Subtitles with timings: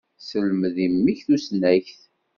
[0.27, 1.99] Selmed i mmi-k tusnakt.